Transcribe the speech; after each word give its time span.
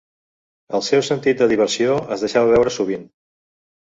El 0.77 0.83
seu 0.87 1.03
sentit 1.09 1.43
de 1.43 1.49
diversió 1.53 1.99
es 2.17 2.25
deixava 2.27 2.51
veure 2.57 2.77
sovint. 2.79 3.05